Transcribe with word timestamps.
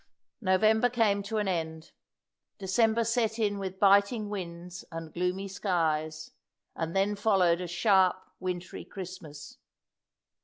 '"November 0.51 0.89
came 0.89 1.21
to 1.21 1.37
an 1.37 1.47
end. 1.47 1.91
December 2.57 3.03
set 3.03 3.37
in 3.37 3.59
with 3.59 3.79
biting 3.79 4.29
winds 4.29 4.83
and 4.91 5.13
gloomy 5.13 5.47
skies, 5.47 6.31
and 6.75 6.95
then 6.95 7.15
followed 7.15 7.61
a 7.61 7.67
sharp, 7.67 8.15
wintry 8.39 8.83
Christmas. 8.83 9.59